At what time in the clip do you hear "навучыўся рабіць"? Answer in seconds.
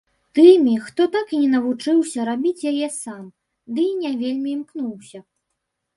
1.55-2.65